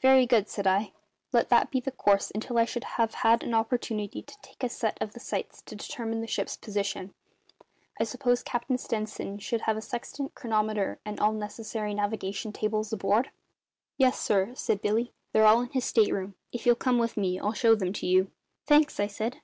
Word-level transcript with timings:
"Very 0.00 0.26
good," 0.26 0.48
said 0.48 0.64
I. 0.68 0.92
"Let 1.32 1.48
that 1.48 1.72
be 1.72 1.80
the 1.80 1.90
course 1.90 2.30
until 2.32 2.56
I 2.56 2.64
shall 2.66 2.82
have 2.86 3.14
had 3.14 3.42
an 3.42 3.52
opportunity 3.52 4.22
to 4.22 4.36
take 4.40 4.62
a 4.62 4.68
set 4.68 4.96
of 5.00 5.10
sights 5.20 5.60
to 5.62 5.74
determine 5.74 6.20
the 6.20 6.28
ship's 6.28 6.56
position. 6.56 7.12
I 7.98 8.04
suppose 8.04 8.44
Captain 8.44 8.78
Stenson 8.78 9.40
had 9.40 9.76
a 9.76 9.80
sextant, 9.82 10.36
chronometer, 10.36 11.00
and 11.04 11.18
all 11.18 11.32
necessary 11.32 11.94
navigation 11.94 12.52
tables 12.52 12.92
aboard?" 12.92 13.30
"Yes, 13.98 14.20
sir," 14.20 14.54
said 14.54 14.80
Billy. 14.82 15.12
"They're 15.32 15.46
all 15.46 15.62
in 15.62 15.70
his 15.70 15.84
state 15.84 16.12
room. 16.12 16.36
If 16.52 16.64
you'll 16.64 16.76
come 16.76 16.98
with 17.00 17.16
me 17.16 17.40
I'll 17.40 17.52
show 17.52 17.74
them 17.74 17.92
to 17.94 18.06
you." 18.06 18.30
"Thanks," 18.68 19.00
I 19.00 19.08
said. 19.08 19.40